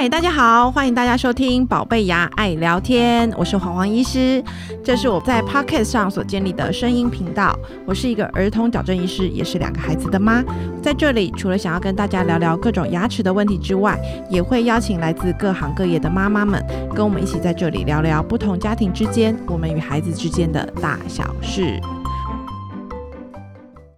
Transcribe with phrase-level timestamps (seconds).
[0.00, 4.40] 嗨，大家好，欢迎大家收听《宝贝牙爱聊天》，我是黄黄医师，
[4.84, 7.58] 这是我在 Podcast 上所建立的声音频道。
[7.84, 10.40] 我是一个儿童矫正医师，也是两个孩子的妈。
[10.80, 13.98] 在这里，除了想要跟大家聊聊各种牙齿的问题之外，
[14.30, 21.76] 也会邀请来自各行各业的妈妈们，跟我们一起在这里聊聊不同家庭之间，我们与孩子之间的大小事。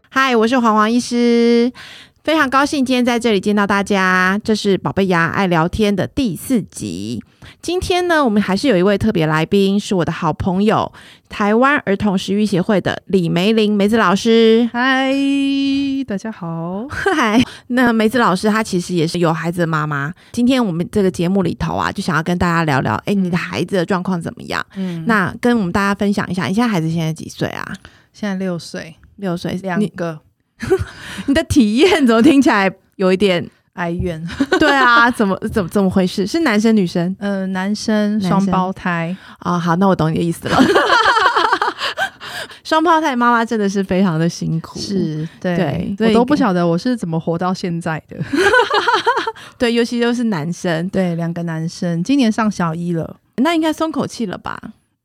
[0.09, 1.70] 嗨，我是黄黄医师。
[2.30, 7.20] 非常高兴今天在这里见到大家，这是宝贝牙爱聊天的第四集。
[7.61, 10.93] 今天呢，我们还是有一位特别来宾，是我的好朋友，
[11.29, 14.70] 台湾儿童食欲协会的李梅玲梅子老师。
[14.73, 15.12] 嗨，
[16.06, 16.87] 大家好。
[16.89, 20.15] 嗨，那梅子老师她其实也是有孩子的妈妈。
[20.31, 24.65] 今天我们这个节目里头啊，就想要跟大家聊聊，哎，你的孩子的状况怎么样？
[24.77, 27.75] 嗯，那跟我们大家分享一下，你现在孩子现在几岁啊？
[28.12, 30.20] 现在六岁，六岁，两个。
[31.27, 34.22] 你的体验怎么听起来有一点 哀怨？
[34.58, 36.27] 对啊，怎么怎么怎么回事？
[36.27, 37.14] 是男生女生？
[37.19, 39.58] 呃，男生双胞胎啊。
[39.58, 40.56] 好，那我懂你的意思了。
[42.62, 48.16] 双胞胎妈妈真的是非常的辛苦，是对，我都不晓得我是怎么活到现在的。
[49.58, 54.61] 对，尤其又是男生，对，两个男生，今年上小一了，那应该松口气了吧？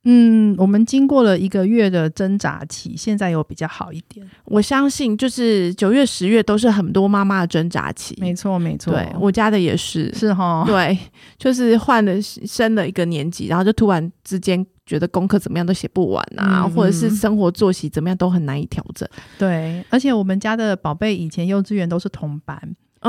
[0.07, 4.25] 嗯，我们经过了一个月的挣扎期，现在有比较好一点。
[4.45, 8.15] 我相信，就是九月、十月都是很多妈妈的挣扎期。
[8.21, 8.93] 没错，没错。
[8.93, 10.63] 对我家的也是，是哈。
[10.67, 10.95] 对，
[11.39, 19.09] 就是换了升了一个年级，然后就突然之间觉得功课怎么样都写不完啊，或者是生活作息怎么样都很难以调整。
[19.39, 22.55] 对，而且我们家的宝贝以前幼稚园都是同班，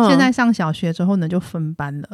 [0.09, 2.09] 现在上小学之后呢就分班了。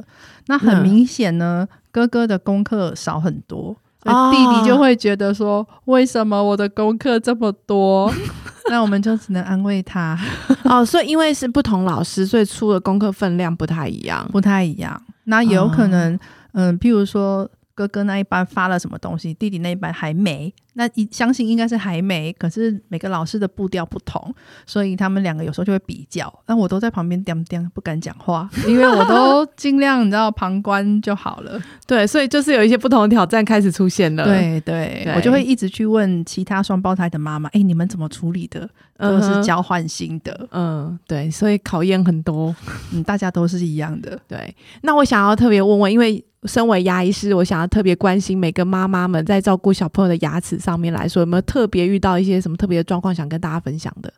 [0.48, 3.76] 那很明显呢，哥哥的功课少很多。
[4.04, 8.12] 弟弟就会觉得说：“为什么我的功课这么多？”
[8.70, 10.18] 那我们就只能安慰他
[10.64, 10.84] 哦。
[10.84, 15.00] 所以因为是不同老师，所以出的功课分量不太一样，不太一样。
[15.24, 16.18] 那也有可能，
[16.52, 17.48] 嗯，譬如说。
[17.74, 20.52] 哥哥那一班发了什么东西，弟弟那一班还没。
[20.74, 24.34] 那一相信应该是还没，可是每个老师的步调不同，
[24.66, 26.32] 所以他们两个有时候就会比较。
[26.46, 31.60] 但我都在旁边掂掂，不敢讲话， 因为我都尽量你知道旁观就好了。
[31.86, 34.24] 对，所以就是有一些不同的挑战开始出现了。
[34.24, 38.68] 对对，我就会一直去问其他双胞胎的妈妈：“哎，你们怎么处理的？”
[38.98, 40.48] 都是交换心得。
[40.52, 42.54] 嗯，对，所以考验很多。
[42.94, 44.16] 嗯，大家都是一样的。
[44.28, 46.24] 对，那我想要特别问问，因为。
[46.44, 54.12] 身为牙医师，我想要特别关心每个妈妈们在照顾小朋友的牙齿上面来说，有没有特别遇到一些什么特别的状况，想跟大家分享的？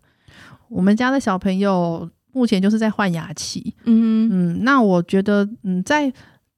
[0.69, 6.12] 我们家的小朋友目前就是在换牙期，嗯嗯，那我觉得，嗯，在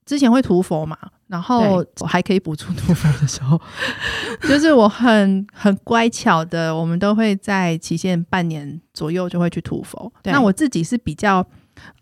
[0.05, 0.99] 之前会涂氟嘛，
[1.29, 3.61] 然后我还可以补充涂氟的时候，
[4.49, 10.13] 就是我很很乖巧的，我们都会在期限半年左右就会去涂氟。
[10.25, 11.47] 那我自己是比较。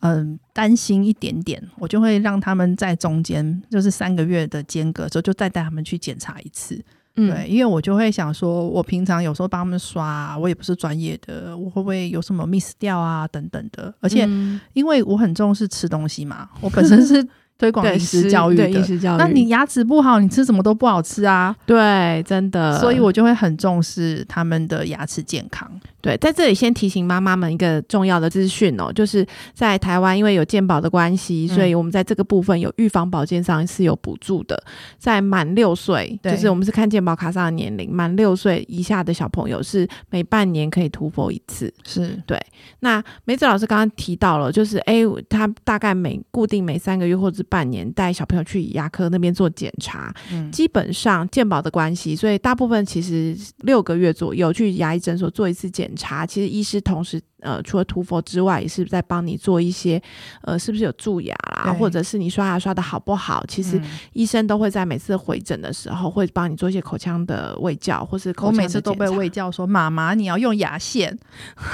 [0.03, 6.81] 嗯，担心一点点，我就会让他们在中间，就是三个月的间隔之后，就再带他们去检查一次。
[7.15, 13.95] 对，因为我就会想说，我平常有时候帮他们刷，我也不是专业的，我会不会有什么 miss 掉啊等等的？
[14.01, 14.29] 而且，
[14.73, 17.27] 因为我很重视吃东西嘛，我本身是。
[17.57, 18.69] 推广饮食教育的，
[19.17, 21.55] 那你牙齿不好，你吃什么都不好吃啊。
[21.65, 25.71] 对，真的，所以我就会很重视他们的牙齿健康。
[26.01, 34.61] 对，在这里先提醒妈妈们一个重要的资讯哦，就是在台湾，因为有健保的关系，所以我们在这个部分有预防保健上是有补助的。
[34.99, 41.73] 在满六岁，就是我们是看健保卡上的年龄，满六岁以下的小朋友是每半年可以涂氟一次。
[41.87, 42.39] 是对。
[42.81, 44.97] 那梅子老师刚刚提到了，就是哎，
[45.31, 47.44] 他大概每固定每三个月或者。
[47.45, 50.13] 半年带小朋友去牙科那边做检查，
[50.51, 56.27] 基本上健保的关系，所以大部分其实六个月左右去牙医诊所做一次检查。
[56.27, 60.01] 其实医师同时呃除了涂氟之外，也是在帮你做一些
[60.43, 63.45] 呃是不是有蛀牙啦，或者是你刷牙刷的好不好。
[63.47, 63.81] 其实
[64.13, 71.17] 医生都会在每次回诊的时候会帮你做一些口腔的喂教，或是口我每次都被喂教说妈妈你要用牙线，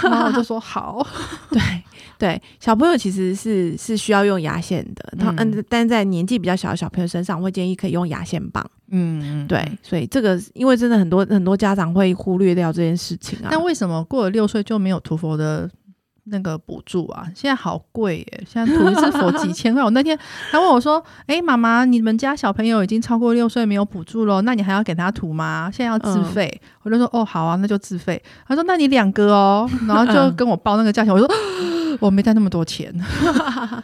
[0.03, 1.07] 然后我就说好，
[1.51, 1.61] 对。
[2.21, 8.65] 对，小朋友其实是是需要用牙线的，他嗯，但在年纪比较小的小朋友身上，我会建议可以用牙线棒。
[8.91, 13.49] 嗯，对，所以这个因为真的很多很多家长会忽略掉这件事情啊。
[13.51, 15.69] 那为什么过了六岁就没有涂佛的？
[16.25, 18.45] 那个补助啊，现在好贵耶！
[18.47, 19.83] 现在涂一次佛几千块。
[19.83, 20.17] 我那天
[20.53, 25.69] 他问我说：“哎，妈妈，你们家小朋友已经超过六岁没有补助了，那你还要给他涂吗？
[25.73, 31.13] 现在要自费。”我就说：“哦，好啊，那就自费。”他说：“那你两个哦。”然后就跟我报那个价钱。
[31.13, 31.27] 我说
[32.01, 32.95] ：“我没带那么多钱。”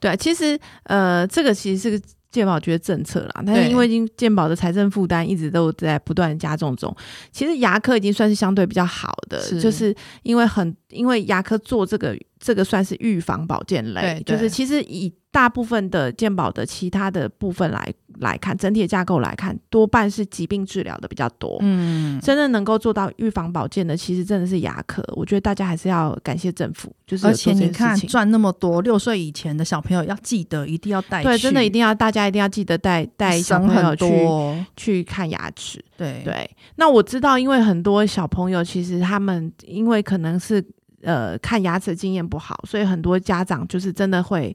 [0.00, 2.04] 对啊，其实呃，这个其实是个。
[2.34, 6.92] 健保局的政策啦，但是因为已经健保的财政负担一直都在不断加重中，
[7.30, 9.94] 其实牙科已经算是相对比较好的，就是
[10.24, 25.02] 因为很因为牙科做这个这个算是预防保健类，就是其实以大部分的健保的其他的部分来来看，整体的架构来看，多半是疾病治疗的比较多，嗯，真正能够做到预防保健的，其实真的是牙科。
[25.16, 32.24] 我觉得大家还是要感谢政府，就是而且你看赚那么多，六岁以前的小朋友要记得一定要带，对，真的一定要大家。
[32.28, 34.06] 一定要记得带带小朋友去
[34.76, 35.78] 去看牙齿。
[35.96, 40.64] 对对，那我知道，因为很多小朋友其实他们因为可能是。
[41.04, 44.54] 呃，看牙齿的经验不好，所以很多家长就是真的会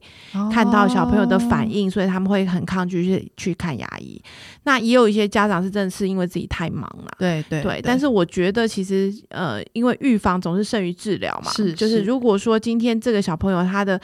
[0.52, 4.20] 看到小朋友的反应，所以他们会很抗拒去去看牙医。
[4.64, 7.80] 那也有一些家长是真的是因为自己太忙了，对对对。
[7.82, 14.00] 但是我觉得其实呃，因为预防总是胜于治疗嘛，是就是如果说今天这个小朋友他的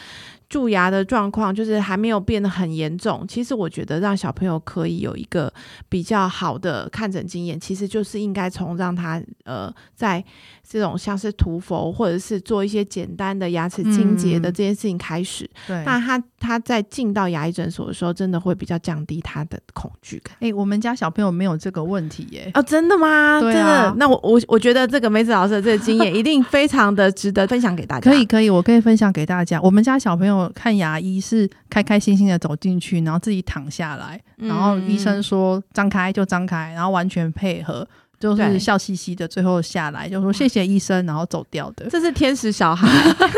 [0.48, 5.52] 蛀牙的状况就是还没有变得很严重，其实我觉得让小朋友可以有一个
[5.88, 10.24] 比较好的看诊经验，其实就是应该从让他呃在。
[10.68, 20.34] 这种像是涂氟或者是做一些简单的牙齿清洁的这件事情开始，对，那他他在进到牙医诊所的时候，真的会比较降低他的恐惧感。
[20.40, 22.50] 哎，我们家小朋友没有这个问题耶。
[22.52, 23.40] 哦，真的吗？
[23.40, 23.94] 对啊。
[23.96, 28.10] 那我我我觉得这个梅子老师的这个经验一定非常的值得分享给大家。
[28.10, 29.60] 可以可以，我可以分享给大家。
[29.62, 37.86] 我们家小朋友看牙医是开开心心的走进去，然后自己躺下来，然后医生说张开就张开，然后完全配合。
[38.18, 41.86] 就是笑嘻嘻的，最后下来就说谢谢医生，然后走掉的。
[41.90, 42.88] 这是天使小孩，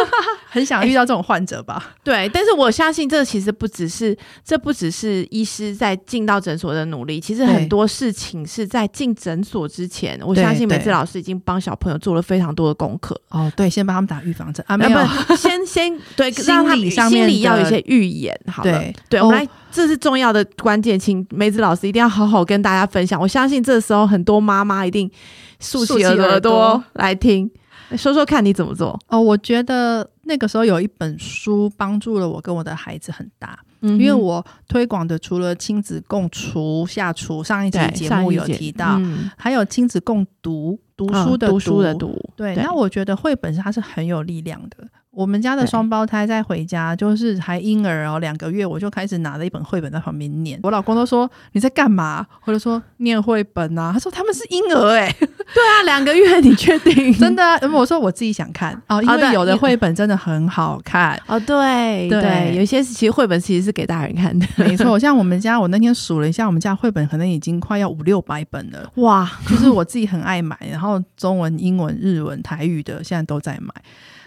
[0.48, 1.94] 很想遇到这种患者吧？
[2.04, 13.20] 对，但是我相信这其实不只是，这不只是医师在进到诊所的努力，其实很多事情是在进诊所之前，我相信每次老师已经帮小朋友做了非常多的功课。
[13.30, 16.74] 哦，对，先帮他们打预防针啊，没有，先先对， 让他
[17.08, 18.38] 心里要有一些预演。
[18.46, 19.48] 好了，对，我们来。
[19.70, 23.20] 这是重要的关键，请梅子老师一定要好好跟大家分享。
[23.20, 25.10] 我相信这时候很多妈妈一定
[25.58, 27.50] 竖起耳朵来听，
[27.96, 29.20] 说说看你怎么做哦。
[29.20, 39.00] 我觉得那个时候有一本书帮助了我跟我的孩子很大，因为我推广的除了亲子共厨下厨，上一集节目有提到，
[39.36, 42.14] 还有亲子共读读书的读书的读。
[42.36, 44.86] 对，那我觉得绘本它是很有力量的。
[45.18, 50.60] 我们家的双胞胎在回家，就是还婴儿哦，两个月我就开始拿了一本绘本在旁边念。
[50.62, 52.24] 我老公都说你在干嘛？
[52.38, 53.90] 或者说念绘本啊？
[53.92, 57.12] 他说他们是婴儿哎， 对啊，两个月你确定？
[57.18, 57.42] 真的？
[57.72, 61.36] 我说我自己想看哦，因为有的绘本真的很好看哦。
[61.40, 64.96] 对对，有一些其实绘本其实是给大人看的， 没错。
[64.96, 68.88] 像我们家，我那天数了一下，我们家绘本可能已经快要五六百本了。
[68.98, 73.74] 哇，就是我自己很爱买，然后中文、英文、日文、台语的现在都在买。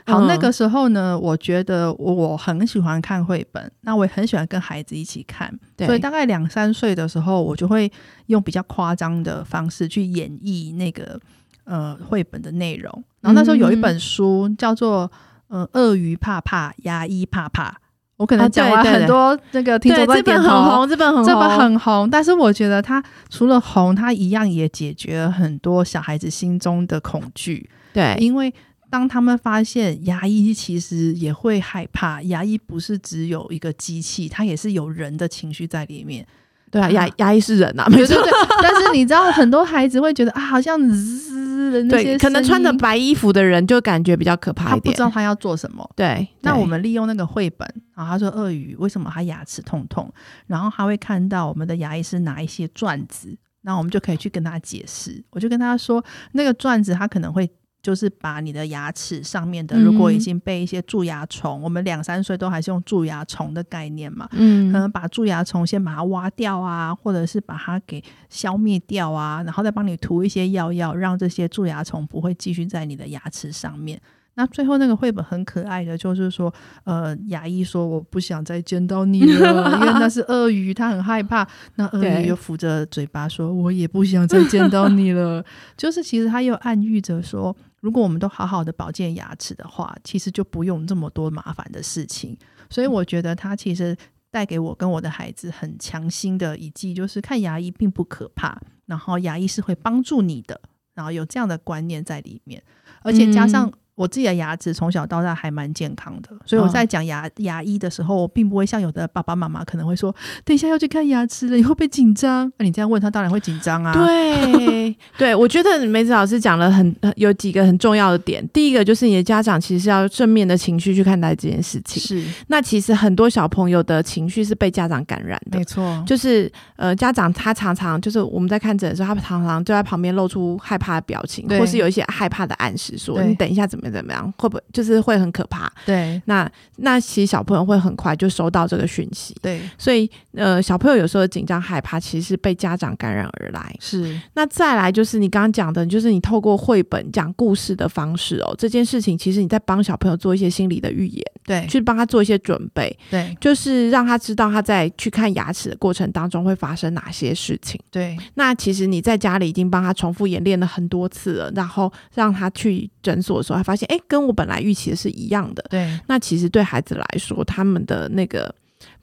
[0.06, 7.92] 好，那个时候呢，我觉得我很喜欢看绘本，那我也很喜欢跟孩子一起看，所以大概两三岁的时候，我就会
[8.26, 11.20] 用比较夸张的方式去演绎那个
[11.66, 12.92] 呃绘本的内容。
[13.22, 15.08] 然后那时候有一本书叫做
[15.50, 17.70] 《呃鳄鱼怕怕，牙医怕怕》，
[18.18, 27.70] 我可能讲完很多那个听众这本很红，这本很这本很红，但是我觉得它除了红，它一样也解决了很多小孩子心中的恐惧。
[27.94, 28.52] 对，因为。
[28.92, 36.28] 当他们发现牙医其实也会害怕，牙医不是只有一个机器，它也是有人的情绪在里面。
[36.70, 38.16] 对啊，牙牙医是人呐，没错。
[38.62, 45.90] 但是你知道，很多孩子会觉得啊，好像滋的那些，可能穿着白衣服的人就感觉比较可怕一点，不知道他要做什么。
[45.96, 50.14] 对，那我们利用那个绘本啊，他说鳄鱼为什么他牙齿痛痛，
[50.48, 55.24] 然后他会看到我们的牙医是拿一些转子，那我们就可以去跟他解释。
[55.32, 57.50] 我就跟他说，那个转子他可能会。
[57.82, 74.00] 就是把你的牙齿上面的，如果已经被一些蛀牙虫，我们两三岁都还是用蛀牙虫的概念嘛，嗯，可能把蛀牙虫先把它挖掉啊，或者是把它给消灭掉啊，然后再帮你涂一些药药，让这些蛀牙虫不会继续在你的牙齿上面。
[74.36, 76.54] 那最后那个绘本很可爱的，就是说，
[76.86, 81.46] 呃，牙医说我不想再见到你了，因为那是鳄鱼，他很害怕。
[81.76, 85.44] 那鳄鱼又扶着嘴巴说，我也不想再见到你了。
[85.76, 87.56] 就是其实他又暗喻着说。
[87.82, 92.38] 如果我们都好好的保健牙齿的话，其实就不用这么多麻烦的事情。
[92.70, 93.98] 所以我觉得它其实
[94.30, 100.62] 带给我跟我的孩子很强心的一剂，就是看牙医并不可怕，然后牙医是会帮助你的，
[100.94, 102.64] 然后有这样的观念在里面，
[103.02, 112.52] 而且加上我自己的牙齿从小到大还蛮健康的，所以我在讲牙牙医的时候，我并不会像有的爸爸妈妈可能会说，等一下要去看牙齿了，你会不会紧张？
[112.58, 113.94] 那你这样问他，当然会紧张啊。
[113.94, 118.48] 对， 对，我觉得梅子老师讲了很有几个很重要的点。
[118.50, 122.02] 第一个就是你的家长其实要正面的情绪去看待这件事情。
[122.02, 125.60] 是，那其实很多小朋友的情绪是被家长感染的。
[125.60, 134.64] 没错，就是呃，家长他常常就是我们在看诊的时候，他常常就在旁边露出害怕的表情，或是有一些害怕的暗示，说你等一下怎么怎么样，会不会？
[134.74, 136.22] 就是会很可怕，对。
[136.26, 139.62] 那那其实小朋友会很快就收到这个讯息，对。
[139.78, 143.76] 所以呃，小朋友有时候紧张害怕，其实是被家长感染而来。
[143.80, 144.20] 是。
[144.34, 157.80] 那再来就是你刚刚讲的，就是你透过绘本讲故事的方式哦，这件事情其实你在帮小朋友做一些心理的预言，对，去帮他做一些准备，对，就是让他知道他在去看牙齿的过程当中会发生哪些事情。
[157.90, 158.18] 对。
[158.36, 164.62] 那其实你在家里已经帮他重复演练了很多次了，然后让他去诊所的时候，他发现哎，跟我本来。
[164.62, 166.00] 预期的是一样的，对。
[166.06, 168.54] 那其实对孩子来说，他们的那个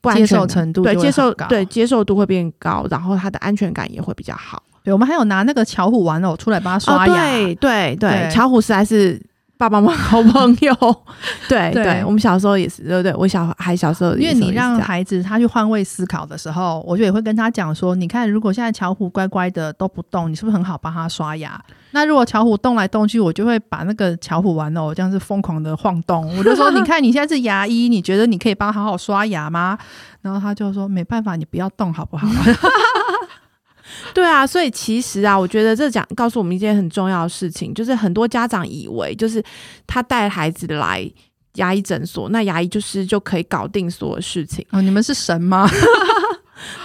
[0.01, 4.63] 不接受程度对接受对接受度会变高，然后他的安全感也会比较好。
[4.85, 9.21] 对，我们还有拿那个巧虎玩偶出来帮他刷牙，对对对，巧虎实在是。
[9.59, 10.75] 爸爸妈妈好 朋友，
[11.49, 13.13] 对对，我们小时候也是，对对？
[13.15, 21.61] 我小孩小时候，因为你让孩子他去换位思考的时候，我就也会跟他讲说，你看，如果现在巧虎乖乖的都不动，你是不是很好帮他刷牙？
[21.91, 29.77] 那如果巧虎动来动去，我就会把那个巧虎玩偶这样子疯狂的晃动，我就说， 你看你现在是牙医，你觉得你可以帮他好好刷牙吗？
[30.23, 32.29] 然后他就说，没办法，你不要动好不好？
[34.15, 39.43] 对啊，所以其实啊，我觉得这讲告诉我们一件很重要的事情，就是很多家长以为，就是
[39.87, 41.09] 他带孩子来
[41.55, 44.83] 牙医诊所，那牙医就是就可以搞定所有事情哦。
[44.83, 45.69] 你们是神吗？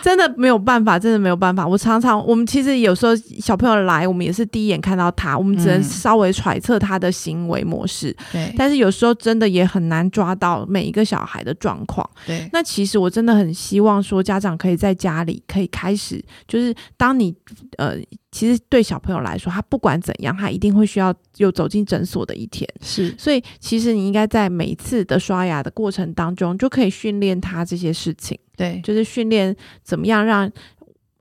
[0.02, 1.68] 真的没有办法，真的没有办法。
[1.68, 8.16] 我常常，我们其实有时候小朋友来，我们也是第一眼看到他，我们只能稍微揣测他的行为模式。
[8.32, 12.10] 对，但是有时候真的也很难抓到每一个小孩的状况。
[12.26, 17.36] 对，那其实我真的很希望说，家长可以在家里可以开始，就是当你
[17.78, 17.98] 呃。
[18.34, 22.68] 其实对小朋友来说，他不管怎样，他一定会需要有走进诊所的一天。
[22.82, 28.38] 是，所以其实你应该在每一次的刷牙的过程当中，就可以训练他这些事情。
[28.58, 30.52] 对，就是训练怎么样让。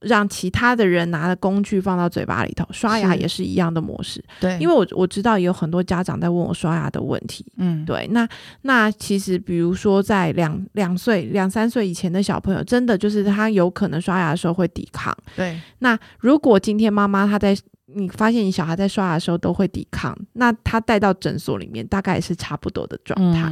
[0.02, 4.22] 让其他的人拿的工具放到嘴巴里头，刷牙也是一样的模式。
[4.40, 7.46] 对，因为我我知道有很多家长在问我刷牙的问题。
[7.56, 8.06] 嗯，对。
[8.12, 8.28] 那
[8.62, 15.16] 那其实，比如说在两两岁、两三岁以前的小朋友，真的就是他有可能刷牙的时候会抵抗。
[15.36, 15.60] 对。
[15.78, 17.56] 那如果今天妈妈她在
[17.94, 23.50] 你发现你小孩在刷牙的时候都会抵抗，那他带到诊所里面大概也是差不多的状态。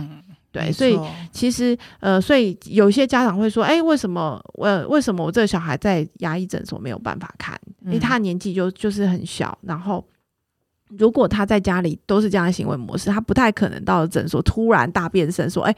[0.53, 0.99] 对，所以
[1.31, 7.59] 其实呃，所以有些家长会说，哎，为什么我为什么我这个小孩在牙医诊所没有办法看？
[7.85, 10.05] 因为他年纪就就是很小，然后
[10.99, 15.75] 如果他在家里都是这样的行为模式，他不太可能到了诊所突然大变身，说哎，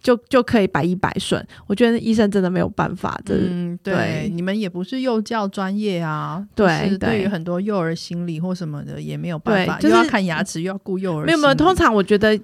[0.00, 1.44] 就就可以百依百顺。
[1.66, 12.40] 我觉得医生真的没有办法，嗯，对，你们也不是幼教专业啊，对，对于很多幼儿心理或什么的也没有办法，又要看牙齿，又要顾幼儿，没有没有，通常我觉得。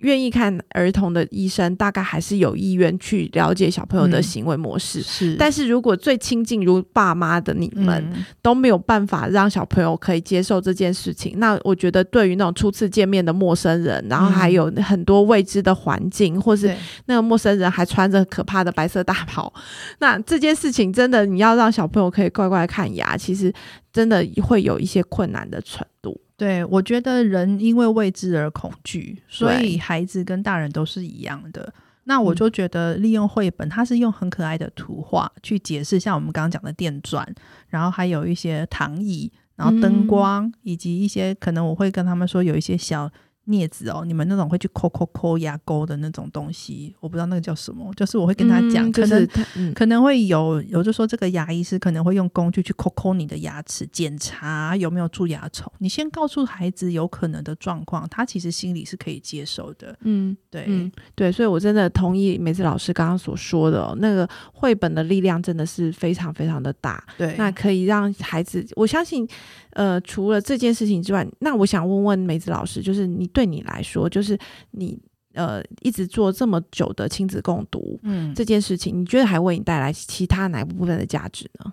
[0.00, 5.02] 愿意看儿童的医生，大概还是有意愿去了解小朋友的行为模式。
[5.02, 16.74] 是，但是如果最亲近如爸妈的你们都没有办法让小朋友可以接受这件事情，那我觉得对于那种初次见面的陌生人，然后还有很多未知的环境，或是
[17.06, 19.52] 那个陌生人还穿着可怕的白色大袍，
[19.98, 23.52] 那这件事情真的你要让小朋友可以乖乖看牙，其实
[23.92, 26.20] 真的会有一些困难的程度。
[26.38, 31.70] 对，我觉得人因为未知而恐惧，所以孩子跟大人都是一样的。
[32.04, 37.26] 那我就觉得利用绘本，它是用很可爱的图画去解释，像我们刚刚讲的电钻，
[37.68, 43.10] 然后还有一些躺椅，然后灯光，以及一些可能我会跟他们说有一些小。
[43.48, 47.92] 镊子哦，你们那种会去抠抠抠牙钩的那种东西，我不知道那个叫什么。
[47.94, 49.28] 就是我会跟他讲，可能
[49.74, 55.72] 可能会有，有就说这个牙医师可能会用工具去抠抠你的牙齿，检查有没有蛀牙虫。
[55.78, 59.96] 你先告诉孩子有可能的状况，他其实心里是可以接受的。
[60.02, 67.02] 嗯，对，对，所以我真的同意梅子老师刚刚所说的，那个绘本的力量真的是非常非常的大。
[67.16, 69.26] 对，那可以让孩子，我相信。
[69.74, 74.36] 呃，除了这件事情之外，那我想问问梅子老师，就是你对你来说，就是
[74.72, 75.00] 你
[75.34, 81.72] 呃一直做这么久的亲子共读，嗯，这件事情，你觉得还为你带来其他哪部分的价值呢？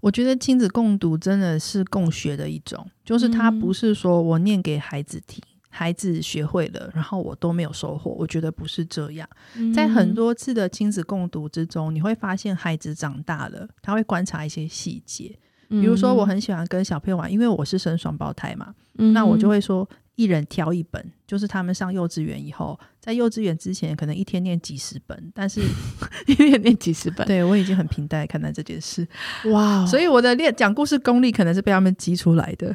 [0.00, 8.10] 我觉得亲子共读真的是共学的一种，就是它不是说我念给孩子听，孩子学会了，然后我都没有收获。
[8.10, 9.28] 我觉得不是这样，
[9.72, 15.38] 在很多次的亲子共读之中，你会发现孩子长大了，他会观察一些细节。
[15.68, 18.74] 比如说，我很喜欢跟小朋友玩，因为我是生双胞胎嘛，
[19.14, 25.60] 那我就会说，一人挑一本，就是他们上幼稚园以后，在幼稚园之前可能一天念几十本，但是
[26.26, 29.06] 一天念几十本，对我已经很平淡看待这件事。
[29.46, 32.74] 哇，所以我的练讲故事功力可能是被他们激出来的。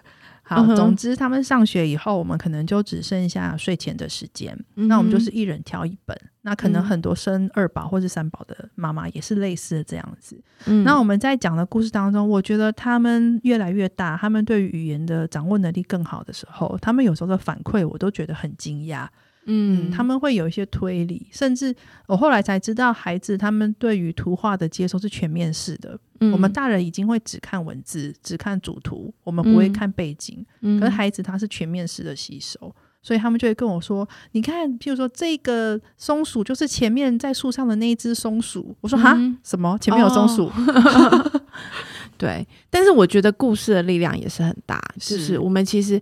[0.49, 6.19] 好，总之他们上学以后，我们可能就只剩下睡前的时间，那我们就是一人挑一本。
[6.41, 10.41] 那可能很多生二宝或是三宝的妈妈也是类似的这样子。
[10.85, 19.05] 那我们在讲的故事当中，我觉得他们越来越大，他们对于语言的掌握能力更好的时候，他们有时候的反馈我都觉得很惊讶。
[19.51, 21.75] 嗯，他们会有一些推理，甚至
[22.05, 25.99] 我后来才知道，孩子他们对于图画的接收是全面式的。
[26.31, 30.45] 我们大人已经会只看文字，只看主图，我们不会看背景。
[30.79, 32.59] 可是孩子他是全面式的吸收，
[33.01, 39.75] 所以他们就会跟我说：“你看，譬如说这个松鼠就是前面在树上的那一只松鼠。”我说：“哈，什么？
[39.79, 40.51] 前面有松鼠？”
[42.19, 45.99] 对，但是我觉得故事的力量也是很大，就是我们其实。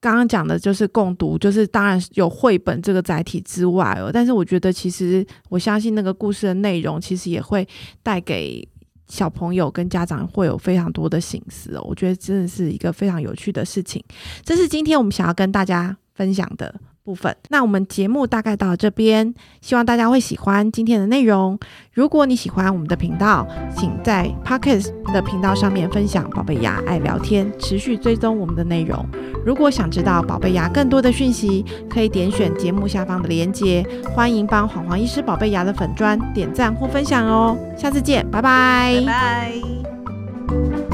[0.00, 7.66] 刚刚讲的就是共读，就是当然有绘本这个载体之外哦，但是我觉得其实我相信那个故事的内容其实也会
[8.02, 8.66] 带给
[9.08, 11.82] 小朋友跟家长会有非常多的心思哦。
[11.86, 14.02] 我觉得真的是一个非常有趣的事情，
[14.42, 16.74] 这是今天我们想要跟大家分享的。
[17.04, 21.58] 部分，那我们节目大概到这边，希望大家会喜欢今天的内容。
[21.92, 29.04] 如果你喜欢我们的频道，请在 Pockets 的频道上面分享“宝贝牙爱聊天”，持续追踪我们的内容。
[29.44, 33.84] 如果想知道宝贝牙更多的讯息，可以点选节目下方的链接。
[34.14, 37.56] 欢迎帮黄黄医师宝贝牙的粉砖点赞或分享哦。
[37.76, 39.02] 下次见，拜拜。
[39.06, 40.89] 拜拜。